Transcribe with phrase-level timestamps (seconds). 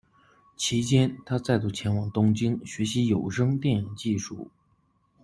[0.57, 4.49] 其间，他再度前往东京学习有声电影技术。